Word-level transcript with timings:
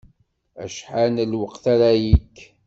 Acḥal 0.63 1.09
n 1.15 1.27
lweqt 1.31 1.63
ara 1.73 1.91
yekk? 2.03 2.37